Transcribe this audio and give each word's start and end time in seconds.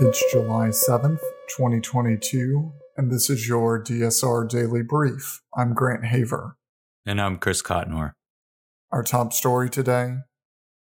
It's 0.00 0.22
July 0.30 0.68
7th, 0.68 1.18
2022, 1.56 2.72
and 2.96 3.10
this 3.10 3.28
is 3.28 3.48
your 3.48 3.82
DSR 3.82 4.48
Daily 4.48 4.82
Brief. 4.82 5.42
I'm 5.56 5.74
Grant 5.74 6.04
Haver. 6.04 6.56
And 7.04 7.20
I'm 7.20 7.36
Chris 7.36 7.62
Cotnor. 7.62 8.12
Our 8.92 9.02
top 9.02 9.32
story 9.32 9.68
today 9.68 10.18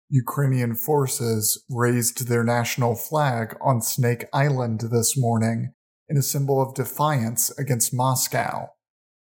Ukrainian 0.09 0.75
forces 0.75 1.63
raised 1.69 2.27
their 2.27 2.43
national 2.43 2.95
flag 2.95 3.55
on 3.61 3.83
Snake 3.83 4.25
Island 4.33 4.81
this 4.91 5.15
morning 5.15 5.75
in 6.09 6.17
a 6.17 6.23
symbol 6.23 6.63
of 6.63 6.75
defiance 6.75 7.51
against 7.59 7.93
Moscow. 7.93 8.71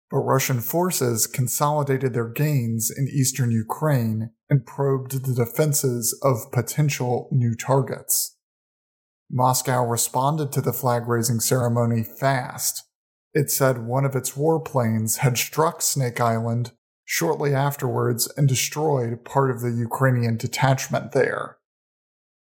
But 0.08 0.18
Russian 0.18 0.60
forces 0.60 1.26
consolidated 1.26 2.14
their 2.14 2.28
gains 2.28 2.92
in 2.96 3.08
eastern 3.08 3.50
Ukraine 3.50 4.30
and 4.48 4.64
probed 4.64 5.24
the 5.24 5.34
defenses 5.34 6.16
of 6.22 6.52
potential 6.52 7.28
new 7.32 7.56
targets. 7.56 8.33
Moscow 9.30 9.84
responded 9.84 10.52
to 10.52 10.60
the 10.60 10.72
flag 10.72 11.08
raising 11.08 11.40
ceremony 11.40 12.02
fast. 12.02 12.84
It 13.32 13.50
said 13.50 13.86
one 13.86 14.04
of 14.04 14.14
its 14.14 14.32
warplanes 14.32 15.18
had 15.18 15.36
struck 15.36 15.82
Snake 15.82 16.20
Island 16.20 16.72
shortly 17.04 17.54
afterwards 17.54 18.32
and 18.36 18.48
destroyed 18.48 19.24
part 19.24 19.50
of 19.50 19.60
the 19.60 19.72
Ukrainian 19.72 20.36
detachment 20.36 21.12
there. 21.12 21.58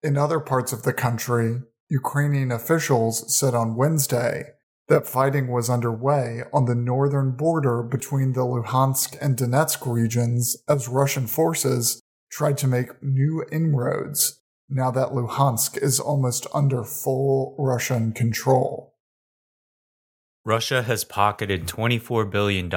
In 0.04 0.18
other 0.18 0.40
parts 0.40 0.72
of 0.72 0.84
the 0.84 0.94
country, 0.94 1.62
Ukrainian 1.90 2.52
officials 2.52 3.38
said 3.38 3.54
on 3.54 3.76
Wednesday 3.76 4.44
that 4.88 5.08
fighting 5.08 5.48
was 5.48 5.70
underway 5.70 6.44
on 6.54 6.66
the 6.66 6.76
northern 6.76 7.32
border 7.32 7.82
between 7.82 8.34
the 8.34 8.46
Luhansk 8.46 9.18
and 9.20 9.36
Donetsk 9.36 9.92
regions 9.92 10.55
as 10.70 10.88
Russian 10.88 11.26
forces 11.26 12.02
tried 12.30 12.58
to 12.60 12.68
make 12.68 13.02
new 13.02 13.44
inroads 13.52 14.42
now 14.70 14.91
that 14.91 15.10
Luhansk 15.10 15.77
is 15.82 15.99
almost 15.99 16.48
under 16.54 16.84
full 16.84 17.55
Russian 17.58 18.12
control. 18.12 18.94
Russia 20.44 20.84
has 20.84 21.04
pocketed 21.04 21.66
$24 21.66 22.30
billion 22.30 22.70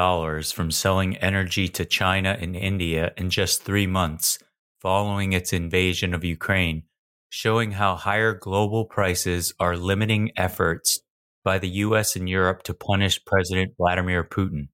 from 0.42 0.70
selling 0.70 1.16
energy 1.18 1.68
to 1.68 1.84
China 1.84 2.36
and 2.40 2.56
India 2.56 3.12
in 3.16 3.28
just 3.28 3.62
three 3.62 3.86
months 3.86 4.38
following 4.80 5.32
its 5.32 5.52
invasion 5.52 6.14
of 6.14 6.24
Ukraine, 6.24 6.84
showing 7.28 7.72
how 7.72 7.94
higher 7.94 8.32
global 8.32 8.86
prices 8.86 9.52
are 9.60 9.76
limiting 9.76 10.30
efforts 10.36 11.00
by 11.44 11.58
the 11.58 11.68
US 11.68 12.16
and 12.16 12.28
Europe 12.28 12.62
to 12.62 12.74
punish 12.74 13.24
President 13.24 13.72
Vladimir 13.76 14.24
Putin. 14.24 14.68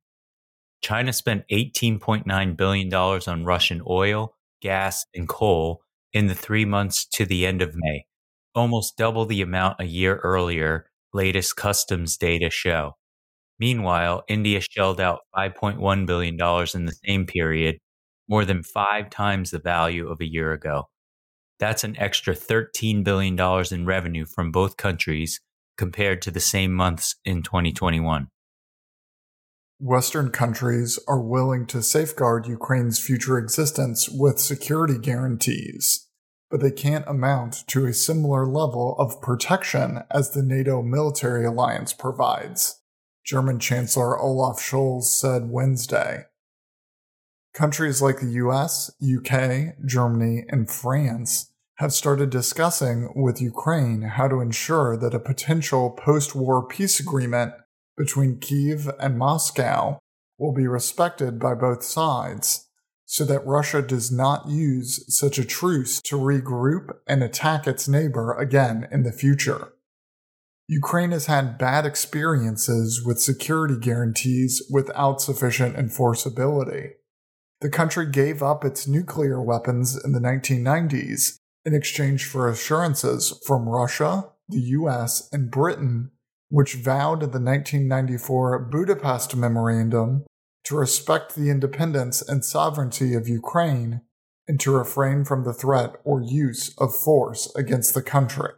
China 0.82 1.12
spent 1.12 1.44
$18.9 1.50 2.56
billion 2.56 2.94
on 2.94 3.44
Russian 3.44 3.82
oil, 3.88 4.36
gas, 4.60 5.06
and 5.14 5.28
coal 5.28 5.83
in 6.14 6.28
the 6.28 6.34
three 6.34 6.64
months 6.64 7.04
to 7.04 7.26
the 7.26 7.44
end 7.44 7.60
of 7.60 7.74
May, 7.74 8.06
almost 8.54 8.96
double 8.96 9.26
the 9.26 9.42
amount 9.42 9.80
a 9.80 9.84
year 9.84 10.20
earlier, 10.22 10.86
latest 11.12 11.56
customs 11.56 12.16
data 12.16 12.48
show. 12.50 12.92
Meanwhile, 13.58 14.22
India 14.28 14.60
shelled 14.60 15.00
out 15.00 15.20
$5.1 15.36 16.06
billion 16.06 16.34
in 16.34 16.84
the 16.86 16.96
same 17.04 17.26
period, 17.26 17.78
more 18.28 18.44
than 18.44 18.62
five 18.62 19.10
times 19.10 19.50
the 19.50 19.58
value 19.58 20.08
of 20.08 20.20
a 20.20 20.30
year 20.30 20.52
ago. 20.52 20.84
That's 21.58 21.84
an 21.84 21.96
extra 21.98 22.34
$13 22.34 23.04
billion 23.04 23.38
in 23.70 23.86
revenue 23.86 24.24
from 24.24 24.50
both 24.50 24.76
countries 24.76 25.40
compared 25.76 26.22
to 26.22 26.30
the 26.30 26.40
same 26.40 26.72
months 26.72 27.16
in 27.24 27.42
2021. 27.42 28.28
Western 29.80 30.30
countries 30.30 30.98
are 31.08 31.20
willing 31.20 31.66
to 31.66 31.82
safeguard 31.82 32.46
Ukraine's 32.46 32.98
future 32.98 33.38
existence 33.38 34.08
with 34.08 34.38
security 34.38 34.98
guarantees, 34.98 36.03
but 36.54 36.60
they 36.60 36.70
can't 36.70 37.04
amount 37.08 37.66
to 37.66 37.84
a 37.84 37.92
similar 37.92 38.46
level 38.46 38.94
of 38.96 39.20
protection 39.20 40.04
as 40.08 40.30
the 40.30 40.42
NATO 40.44 40.82
military 40.82 41.44
alliance 41.44 41.92
provides, 41.92 42.80
German 43.26 43.58
Chancellor 43.58 44.16
Olaf 44.16 44.60
Scholz 44.60 45.06
said 45.06 45.50
Wednesday. 45.50 46.26
Countries 47.54 48.00
like 48.00 48.20
the 48.20 48.30
US, 48.44 48.88
UK, 49.02 49.84
Germany, 49.84 50.44
and 50.48 50.70
France 50.70 51.52
have 51.78 51.92
started 51.92 52.30
discussing 52.30 53.10
with 53.16 53.42
Ukraine 53.42 54.02
how 54.02 54.28
to 54.28 54.40
ensure 54.40 54.96
that 54.96 55.12
a 55.12 55.18
potential 55.18 55.90
post 55.90 56.36
war 56.36 56.64
peace 56.64 57.00
agreement 57.00 57.52
between 57.96 58.38
Kiev 58.38 58.88
and 59.00 59.18
Moscow 59.18 59.98
will 60.38 60.54
be 60.54 60.68
respected 60.68 61.40
by 61.40 61.54
both 61.54 61.82
sides, 61.82 62.63
so 63.14 63.24
that 63.24 63.46
Russia 63.46 63.80
does 63.80 64.10
not 64.10 64.48
use 64.48 65.04
such 65.06 65.38
a 65.38 65.44
truce 65.44 66.02
to 66.02 66.16
regroup 66.16 66.96
and 67.06 67.22
attack 67.22 67.64
its 67.64 67.86
neighbor 67.86 68.34
again 68.34 68.88
in 68.90 69.04
the 69.04 69.12
future. 69.12 69.68
Ukraine 70.66 71.12
has 71.12 71.26
had 71.26 71.56
bad 71.56 71.86
experiences 71.86 73.04
with 73.06 73.20
security 73.20 73.76
guarantees 73.78 74.60
without 74.68 75.20
sufficient 75.20 75.76
enforceability. 75.76 76.94
The 77.60 77.70
country 77.70 78.10
gave 78.10 78.42
up 78.42 78.64
its 78.64 78.88
nuclear 78.88 79.40
weapons 79.40 79.96
in 80.04 80.10
the 80.10 80.18
1990s 80.18 81.36
in 81.64 81.72
exchange 81.72 82.24
for 82.24 82.48
assurances 82.48 83.40
from 83.46 83.68
Russia, 83.68 84.24
the 84.48 84.58
US, 84.58 85.28
and 85.32 85.52
Britain 85.52 86.10
which 86.48 86.74
vowed 86.74 87.22
in 87.22 87.30
the 87.30 87.38
1994 87.38 88.70
Budapest 88.70 89.36
Memorandum 89.36 90.24
to 90.64 90.76
respect 90.76 91.34
the 91.34 91.50
independence 91.50 92.22
and 92.22 92.44
sovereignty 92.44 93.14
of 93.14 93.28
Ukraine 93.28 94.00
and 94.48 94.58
to 94.60 94.76
refrain 94.76 95.24
from 95.24 95.44
the 95.44 95.52
threat 95.52 95.96
or 96.04 96.20
use 96.20 96.74
of 96.78 96.94
force 96.94 97.54
against 97.54 97.94
the 97.94 98.02
country. 98.02 98.52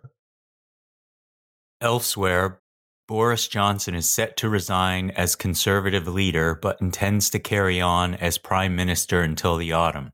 Elsewhere, 1.81 2.61
Boris 3.07 3.47
Johnson 3.47 3.95
is 3.95 4.09
set 4.09 4.37
to 4.39 4.49
resign 4.49 5.11
as 5.11 5.37
conservative 5.37 6.09
leader 6.09 6.59
but 6.61 6.81
intends 6.81 7.31
to 7.31 7.39
carry 7.39 7.81
on 7.81 8.15
as 8.15 8.39
prime 8.39 8.75
minister 8.75 9.23
until 9.23 9.57
the 9.57 9.73
autumn. 9.73 10.11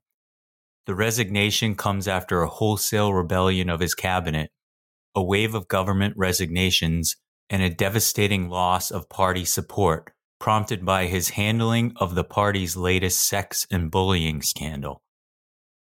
The 0.84 0.94
resignation 0.94 1.74
comes 1.74 2.08
after 2.08 2.42
a 2.42 2.48
wholesale 2.48 3.14
rebellion 3.14 3.70
of 3.70 3.80
his 3.80 3.94
cabinet, 3.94 4.50
a 5.14 5.22
wave 5.22 5.54
of 5.54 5.68
government 5.68 6.14
resignations, 6.16 7.16
and 7.48 7.62
a 7.62 7.70
devastating 7.70 8.48
loss 8.48 8.90
of 8.90 9.08
party 9.08 9.44
support 9.44 10.12
prompted 10.42 10.84
by 10.84 11.06
his 11.06 11.30
handling 11.30 11.92
of 11.98 12.16
the 12.16 12.24
party's 12.24 12.76
latest 12.76 13.22
sex 13.22 13.64
and 13.70 13.92
bullying 13.92 14.42
scandal. 14.42 15.00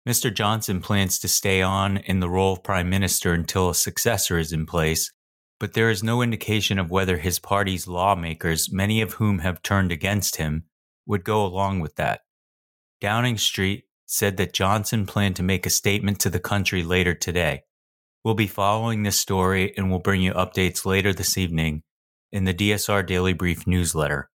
Mr. 0.09 0.33
Johnson 0.33 0.81
plans 0.81 1.19
to 1.19 1.27
stay 1.27 1.61
on 1.61 1.97
in 1.97 2.21
the 2.21 2.29
role 2.29 2.53
of 2.53 2.63
prime 2.63 2.89
minister 2.89 3.33
until 3.33 3.69
a 3.69 3.75
successor 3.75 4.39
is 4.39 4.53
in 4.53 4.65
place, 4.65 5.11
but 5.59 5.73
there 5.73 5.91
is 5.91 6.05
no 6.05 6.23
indication 6.23 6.79
of 6.79 6.89
whether 6.89 7.17
his 7.17 7.41
party's 7.41 7.89
lawmakers, 7.89 8.71
many 8.71 9.01
of 9.01 9.15
whom 9.15 9.41
have 9.41 9.61
turned 9.61 9.91
against 9.91 10.37
him, 10.37 10.63
would 11.05 11.25
go 11.25 11.45
along 11.45 11.81
with 11.81 11.97
that. 11.97 12.21
Downing 13.01 13.39
Street 13.39 13.87
said 14.07 14.37
that 14.37 14.53
Johnson 14.53 15.05
planned 15.05 15.35
to 15.35 15.43
make 15.43 15.67
a 15.67 15.71
statement 15.71 16.21
to 16.21 16.31
the 16.31 16.39
country 16.39 16.85
later 16.85 17.13
today. 17.13 17.65
We'll 18.23 18.35
be 18.35 18.47
following 18.47 19.03
this 19.03 19.19
story 19.19 19.77
and 19.77 19.91
we'll 19.91 19.99
bring 19.99 20.23
you 20.23 20.33
updates 20.33 20.87
later 20.87 21.13
this 21.13 21.37
evening 21.37 21.83
in 22.31 22.45
the 22.45 22.55
DSR 22.55 23.05
Daily 23.05 23.33
Brief 23.33 23.67
newsletter. 23.67 24.31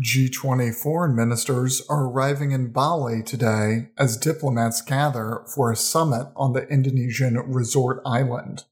G20 0.00 0.74
foreign 0.74 1.14
ministers 1.14 1.82
are 1.90 2.06
arriving 2.06 2.52
in 2.52 2.72
Bali 2.72 3.22
today 3.22 3.90
as 3.98 4.16
diplomats 4.16 4.80
gather 4.80 5.42
for 5.54 5.70
a 5.70 5.76
summit 5.76 6.32
on 6.36 6.54
the 6.54 6.66
Indonesian 6.68 7.36
resort 7.36 8.00
island. 8.06 8.64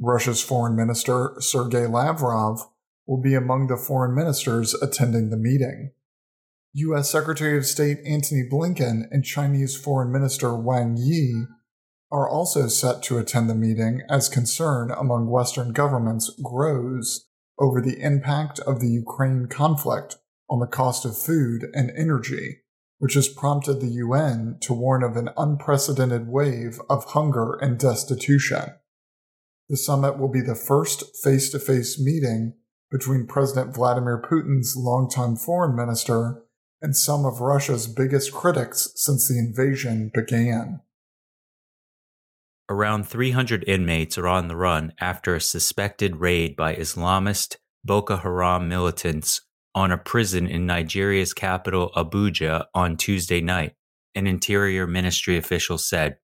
Russia's 0.00 0.40
foreign 0.40 0.76
minister 0.76 1.34
Sergei 1.40 1.86
Lavrov 1.86 2.68
will 3.06 3.20
be 3.20 3.34
among 3.34 3.66
the 3.66 3.76
foreign 3.76 4.14
ministers 4.14 4.74
attending 4.74 5.30
the 5.30 5.36
meeting. 5.36 5.92
U.S. 6.74 7.10
Secretary 7.10 7.58
of 7.58 7.66
State 7.66 7.98
Antony 8.06 8.48
Blinken 8.48 9.08
and 9.10 9.24
Chinese 9.24 9.76
Foreign 9.76 10.12
Minister 10.12 10.54
Wang 10.54 10.96
Yi 10.96 11.44
are 12.12 12.28
also 12.28 12.68
set 12.68 13.02
to 13.04 13.18
attend 13.18 13.50
the 13.50 13.54
meeting 13.54 14.02
as 14.08 14.28
concern 14.28 14.92
among 14.92 15.28
Western 15.28 15.72
governments 15.72 16.30
grows 16.42 17.26
over 17.58 17.80
the 17.80 18.00
impact 18.00 18.60
of 18.60 18.80
the 18.80 18.88
Ukraine 18.88 19.46
conflict 19.46 20.16
on 20.48 20.60
the 20.60 20.66
cost 20.66 21.04
of 21.04 21.16
food 21.16 21.66
and 21.72 21.90
energy, 21.96 22.62
which 22.98 23.14
has 23.14 23.28
prompted 23.28 23.80
the 23.80 23.94
UN 23.94 24.58
to 24.60 24.72
warn 24.72 25.02
of 25.02 25.16
an 25.16 25.30
unprecedented 25.36 26.28
wave 26.28 26.80
of 26.88 27.04
hunger 27.06 27.54
and 27.54 27.78
destitution. 27.78 28.74
The 29.68 29.76
summit 29.76 30.18
will 30.18 30.28
be 30.28 30.42
the 30.42 30.54
first 30.54 31.16
face 31.22 31.50
to 31.50 31.58
face 31.58 31.98
meeting 31.98 32.54
between 32.90 33.26
President 33.26 33.74
Vladimir 33.74 34.22
Putin's 34.22 34.76
longtime 34.76 35.36
foreign 35.36 35.74
minister 35.74 36.42
and 36.82 36.96
some 36.96 37.24
of 37.24 37.40
Russia's 37.40 37.86
biggest 37.86 38.32
critics 38.32 38.92
since 38.96 39.28
the 39.28 39.38
invasion 39.38 40.10
began. 40.12 40.80
Around 42.68 43.06
300 43.06 43.64
inmates 43.66 44.18
are 44.18 44.28
on 44.28 44.48
the 44.48 44.56
run 44.56 44.92
after 45.00 45.34
a 45.34 45.40
suspected 45.40 46.16
raid 46.16 46.56
by 46.56 46.74
Islamist 46.74 47.56
Boko 47.84 48.16
Haram 48.16 48.68
militants 48.68 49.40
on 49.74 49.90
a 49.90 49.98
prison 49.98 50.46
in 50.46 50.66
Nigeria's 50.66 51.32
capital, 51.32 51.90
Abuja, 51.96 52.66
on 52.74 52.96
Tuesday 52.96 53.40
night, 53.40 53.74
an 54.14 54.26
Interior 54.26 54.86
Ministry 54.86 55.36
official 55.36 55.78
said. 55.78 56.18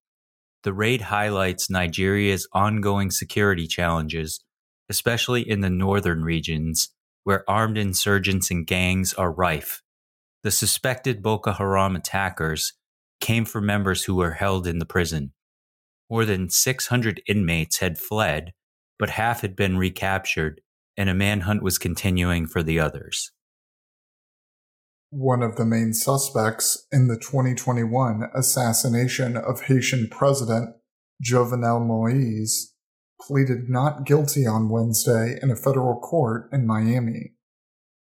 The 0.64 0.72
raid 0.72 1.02
highlights 1.02 1.70
Nigeria's 1.70 2.46
ongoing 2.52 3.10
security 3.10 3.66
challenges, 3.66 4.40
especially 4.90 5.48
in 5.48 5.60
the 5.60 5.70
northern 5.70 6.22
regions, 6.22 6.90
where 7.24 7.48
armed 7.48 7.78
insurgents 7.78 8.50
and 8.50 8.66
gangs 8.66 9.14
are 9.14 9.32
rife. 9.32 9.82
The 10.42 10.50
suspected 10.50 11.22
Boko 11.22 11.52
Haram 11.52 11.96
attackers 11.96 12.74
came 13.20 13.44
from 13.44 13.66
members 13.66 14.04
who 14.04 14.14
were 14.14 14.32
held 14.32 14.66
in 14.66 14.78
the 14.78 14.86
prison. 14.86 15.32
More 16.10 16.24
than 16.24 16.48
600 16.48 17.22
inmates 17.26 17.78
had 17.78 17.98
fled, 17.98 18.52
but 18.98 19.10
half 19.10 19.42
had 19.42 19.56
been 19.56 19.76
recaptured, 19.76 20.60
and 20.96 21.08
a 21.08 21.14
manhunt 21.14 21.62
was 21.62 21.78
continuing 21.78 22.46
for 22.46 22.62
the 22.62 22.80
others. 22.80 23.30
One 25.10 25.42
of 25.42 25.56
the 25.56 25.64
main 25.64 25.94
suspects 25.94 26.86
in 26.92 27.08
the 27.08 27.16
2021 27.16 28.28
assassination 28.34 29.38
of 29.38 29.62
Haitian 29.62 30.08
President 30.10 30.76
Jovenel 31.24 31.86
Moise 31.86 32.74
pleaded 33.18 33.70
not 33.70 34.04
guilty 34.04 34.46
on 34.46 34.68
Wednesday 34.68 35.38
in 35.42 35.50
a 35.50 35.56
federal 35.56 35.98
court 35.98 36.50
in 36.52 36.66
Miami. 36.66 37.32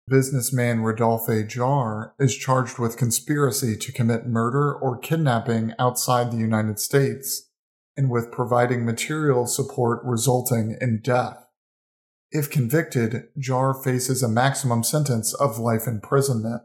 Businessman 0.08 0.81
Rodolphe 0.81 1.44
Jaar 1.44 2.12
is 2.19 2.37
charged 2.37 2.79
with 2.79 2.99
conspiracy 2.99 3.79
to 3.79 3.93
commit 3.93 4.26
murder 4.26 4.75
or 4.75 4.99
kidnapping 4.99 5.73
outside 5.79 6.31
the 6.31 6.37
United 6.37 6.79
States 6.79 7.49
and 7.97 8.11
with 8.11 8.31
providing 8.31 8.85
material 8.85 9.47
support 9.47 10.00
resulting 10.05 10.76
in 10.82 11.00
death. 11.00 11.47
If 12.31 12.50
convicted, 12.50 13.29
Jaar 13.38 13.73
faces 13.73 14.23
a 14.23 14.29
maximum 14.29 14.85
sentence 14.85 15.32
of 15.32 15.58
life 15.58 15.87
imprisonment. 15.87 16.62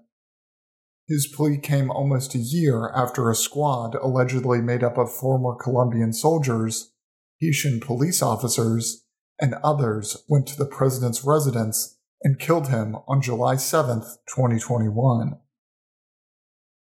His 1.08 1.28
plea 1.28 1.58
came 1.58 1.92
almost 1.92 2.34
a 2.34 2.40
year 2.40 2.90
after 2.90 3.30
a 3.30 3.36
squad 3.36 3.96
allegedly 3.96 4.60
made 4.62 4.84
up 4.84 4.98
of 4.98 5.14
former 5.14 5.56
Colombian 5.56 6.14
soldiers, 6.14 6.94
Haitian 7.40 7.80
police 7.80 8.24
officers, 8.24 9.06
and 9.40 9.54
others 9.64 10.24
went 10.28 10.48
to 10.48 10.58
the 10.58 10.66
president's 10.66 11.24
residence 11.24 11.98
and 12.24 12.40
killed 12.40 12.70
him 12.70 12.96
on 13.08 13.22
July 13.22 13.56
7, 13.56 14.02
2021. 14.02 15.38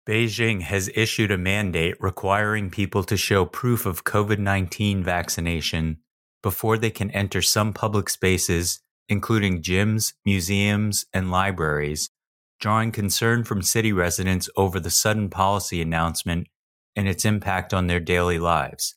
Beijing 0.05 0.61
has 0.61 0.89
issued 0.95 1.31
a 1.31 1.37
mandate 1.37 1.95
requiring 2.01 2.69
people 2.69 3.03
to 3.03 3.15
show 3.15 3.45
proof 3.45 3.85
of 3.85 4.03
COVID 4.03 4.39
19 4.39 5.03
vaccination 5.03 5.99
before 6.41 6.77
they 6.77 6.89
can 6.89 7.11
enter 7.11 7.41
some 7.41 7.71
public 7.73 8.09
spaces, 8.09 8.81
including 9.07 9.61
gyms, 9.61 10.13
museums, 10.25 11.05
and 11.13 11.31
libraries, 11.31 12.09
drawing 12.59 12.91
concern 12.91 13.43
from 13.43 13.61
city 13.61 13.93
residents 13.93 14.49
over 14.55 14.79
the 14.79 14.89
sudden 14.89 15.29
policy 15.29 15.81
announcement 15.81 16.47
and 16.95 17.07
its 17.07 17.23
impact 17.25 17.73
on 17.73 17.87
their 17.87 17.99
daily 17.99 18.37
lives. 18.37 18.95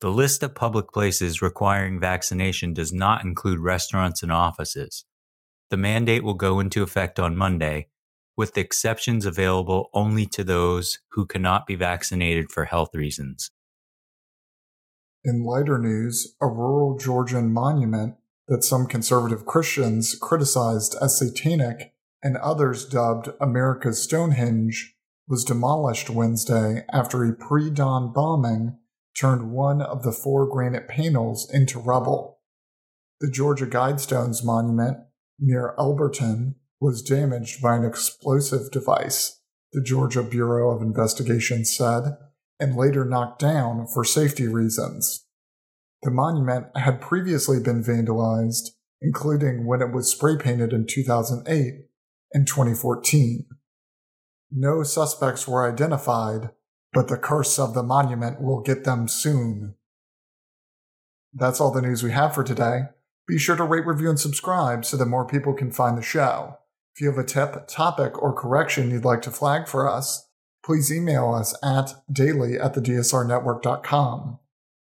The 0.00 0.10
list 0.10 0.42
of 0.42 0.54
public 0.54 0.92
places 0.92 1.42
requiring 1.42 2.00
vaccination 2.00 2.72
does 2.72 2.92
not 2.92 3.24
include 3.24 3.60
restaurants 3.60 4.22
and 4.22 4.32
offices. 4.32 5.04
The 5.70 5.76
mandate 5.76 6.24
will 6.24 6.34
go 6.34 6.60
into 6.60 6.82
effect 6.82 7.18
on 7.18 7.36
Monday, 7.36 7.88
with 8.36 8.56
exceptions 8.56 9.26
available 9.26 9.88
only 9.92 10.26
to 10.26 10.42
those 10.42 10.98
who 11.12 11.26
cannot 11.26 11.66
be 11.66 11.74
vaccinated 11.74 12.50
for 12.50 12.64
health 12.64 12.94
reasons. 12.94 13.50
In 15.22 15.44
lighter 15.44 15.78
news, 15.78 16.34
a 16.40 16.46
rural 16.46 16.96
Georgian 16.96 17.52
monument 17.52 18.14
that 18.48 18.64
some 18.64 18.86
conservative 18.86 19.44
Christians 19.44 20.16
criticized 20.18 20.96
as 21.00 21.18
satanic 21.18 21.92
and 22.22 22.36
others 22.36 22.84
dubbed 22.84 23.30
America's 23.40 24.02
Stonehenge, 24.02 24.94
was 25.28 25.44
demolished 25.44 26.10
Wednesday 26.10 26.84
after 26.92 27.24
a 27.24 27.32
pre 27.32 27.70
dawn 27.70 28.12
bombing 28.12 28.76
turned 29.18 29.52
one 29.52 29.80
of 29.80 30.02
the 30.02 30.12
four 30.12 30.46
granite 30.48 30.88
panels 30.88 31.48
into 31.52 31.78
rubble. 31.78 32.40
The 33.20 33.30
Georgia 33.30 33.66
Guidestones 33.66 34.44
monument 34.44 34.98
near 35.38 35.74
Elberton 35.78 36.54
was 36.80 37.02
damaged 37.02 37.62
by 37.62 37.76
an 37.76 37.84
explosive 37.84 38.70
device, 38.70 39.40
the 39.72 39.82
Georgia 39.82 40.22
Bureau 40.22 40.74
of 40.74 40.82
Investigation 40.82 41.64
said, 41.64 42.16
and 42.58 42.76
later 42.76 43.04
knocked 43.04 43.40
down 43.40 43.86
for 43.86 44.04
safety 44.04 44.48
reasons. 44.48 45.26
The 46.02 46.10
monument 46.10 46.66
had 46.76 47.00
previously 47.00 47.60
been 47.60 47.84
vandalized, 47.84 48.70
including 49.02 49.66
when 49.66 49.82
it 49.82 49.92
was 49.92 50.10
spray 50.10 50.36
painted 50.36 50.72
in 50.72 50.86
2008 50.86 51.89
in 52.32 52.44
2014. 52.44 53.46
No 54.50 54.82
suspects 54.82 55.46
were 55.46 55.70
identified, 55.70 56.50
but 56.92 57.08
the 57.08 57.16
curse 57.16 57.58
of 57.58 57.74
the 57.74 57.82
monument 57.82 58.40
will 58.40 58.60
get 58.60 58.84
them 58.84 59.08
soon. 59.08 59.74
That's 61.32 61.60
all 61.60 61.70
the 61.70 61.82
news 61.82 62.02
we 62.02 62.10
have 62.10 62.34
for 62.34 62.42
today. 62.42 62.82
Be 63.28 63.38
sure 63.38 63.56
to 63.56 63.64
rate, 63.64 63.86
review, 63.86 64.08
and 64.08 64.18
subscribe 64.18 64.84
so 64.84 64.96
that 64.96 65.06
more 65.06 65.26
people 65.26 65.54
can 65.54 65.70
find 65.70 65.96
the 65.96 66.02
show. 66.02 66.58
If 66.94 67.00
you 67.00 67.08
have 67.08 67.18
a 67.18 67.24
tip, 67.24 67.68
topic, 67.68 68.20
or 68.20 68.32
correction 68.32 68.90
you'd 68.90 69.04
like 69.04 69.22
to 69.22 69.30
flag 69.30 69.68
for 69.68 69.88
us, 69.88 70.28
please 70.64 70.92
email 70.92 71.32
us 71.32 71.54
at 71.62 71.94
daily 72.12 72.58
at 72.58 72.74
thedsrnetwork.com. 72.74 74.38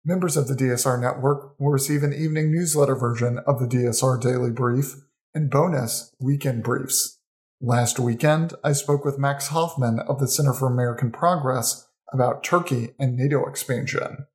Members 0.05 0.37
of 0.37 0.47
the 0.47 0.55
DSR 0.55 1.01
Network 1.01 1.59
will 1.59 1.71
receive 1.71 2.03
an 2.03 2.15
evening 2.15 2.53
newsletter 2.53 2.95
version 2.95 3.41
of 3.47 3.59
the 3.59 3.67
DSR 3.67 4.21
Daily 4.21 4.51
Brief 4.51 4.95
and 5.35 5.51
bonus 5.51 6.15
weekend 6.21 6.63
briefs. 6.63 7.18
Last 7.61 7.99
weekend, 7.99 8.55
I 8.63 8.71
spoke 8.71 9.05
with 9.05 9.19
Max 9.19 9.49
Hoffman 9.49 9.99
of 9.99 10.21
the 10.21 10.29
Center 10.29 10.53
for 10.53 10.69
American 10.69 11.11
Progress 11.11 11.89
about 12.13 12.45
Turkey 12.45 12.91
and 13.01 13.17
NATO 13.17 13.47
expansion. 13.47 14.27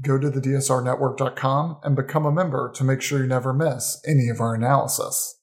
Go 0.00 0.18
to 0.18 0.28
the 0.28 0.40
DSRnetwork.com 0.40 1.78
and 1.84 1.94
become 1.94 2.26
a 2.26 2.32
member 2.32 2.72
to 2.74 2.82
make 2.82 3.02
sure 3.02 3.20
you 3.20 3.28
never 3.28 3.52
miss 3.52 4.02
any 4.04 4.28
of 4.28 4.40
our 4.40 4.52
analysis. 4.52 5.38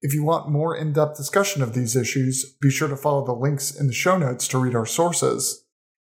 If 0.00 0.14
you 0.14 0.22
want 0.22 0.48
more 0.48 0.76
in 0.76 0.92
depth 0.92 1.16
discussion 1.16 1.60
of 1.60 1.74
these 1.74 1.96
issues, 1.96 2.56
be 2.60 2.70
sure 2.70 2.88
to 2.88 2.96
follow 2.96 3.26
the 3.26 3.32
links 3.32 3.74
in 3.74 3.88
the 3.88 3.92
show 3.92 4.16
notes 4.16 4.46
to 4.48 4.58
read 4.58 4.76
our 4.76 4.86
sources. 4.86 5.64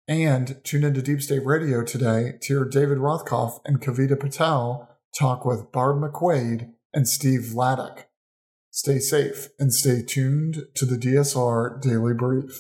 And 0.10 0.62
tune 0.66 0.84
into 0.84 1.02
Deep 1.02 1.22
State 1.22 1.46
Radio 1.46 1.86
today 1.86 2.34
to 2.42 2.48
hear 2.48 2.66
David 2.66 2.98
Rothkopf 2.98 3.62
and 3.64 3.80
Kavita 3.80 4.20
Patel 4.20 4.90
talk 5.18 5.46
with 5.46 5.72
Barb 5.72 6.02
McQuade 6.02 6.74
and 6.94 7.08
Steve 7.08 7.42
Vladeck. 7.54 8.07
Stay 8.78 9.00
safe 9.00 9.50
and 9.58 9.74
stay 9.74 10.04
tuned 10.04 10.68
to 10.76 10.86
the 10.86 10.98
DSR 10.98 11.82
Daily 11.82 12.14
Brief. 12.14 12.60